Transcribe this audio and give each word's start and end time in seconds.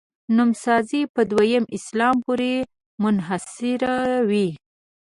نوسازي 0.37 1.01
په 1.13 1.21
دویم 1.31 1.65
اسلام 1.77 2.15
پورې 2.25 2.53
منحصروي. 3.01 4.47